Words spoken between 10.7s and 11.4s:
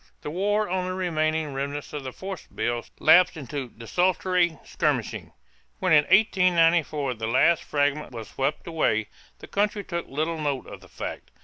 the fact.